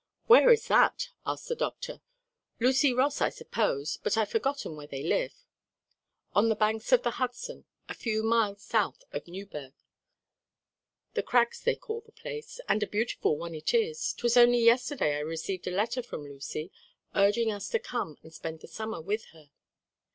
"Where 0.25 0.49
is 0.51 0.67
that?" 0.67 1.09
asked 1.27 1.47
the 1.47 1.55
doctor, 1.55 2.01
"Lucy 2.59 2.91
Ross, 2.91 3.21
I 3.21 3.29
suppose, 3.29 3.99
but 4.01 4.17
I've 4.17 4.31
forgotten 4.31 4.75
where 4.75 4.87
they 4.87 5.03
live." 5.03 5.45
"On 6.33 6.49
the 6.49 6.55
banks 6.55 6.91
of 6.91 7.03
the 7.03 7.17
Hudson 7.21 7.65
a 7.87 7.93
few 7.93 8.23
miles 8.23 8.63
south 8.63 9.03
of 9.13 9.27
Newburgh. 9.27 9.75
The 11.13 11.21
Crags 11.21 11.61
they 11.61 11.75
call 11.75 12.01
their 12.01 12.19
place, 12.19 12.59
and 12.67 12.81
a 12.81 12.87
beautiful 12.87 13.37
one 13.37 13.53
it 13.53 13.75
is. 13.75 14.13
'Twas 14.13 14.37
only 14.37 14.63
yesterday 14.63 15.17
I 15.17 15.19
received 15.19 15.67
a 15.67 15.69
letter 15.69 16.01
from 16.01 16.23
Lucy, 16.23 16.71
urging 17.13 17.51
us 17.51 17.69
to 17.69 17.77
come 17.77 18.17
and 18.23 18.33
spend 18.33 18.61
the 18.61 18.67
summer 18.67 18.99
with 19.01 19.25
her." 19.33 19.51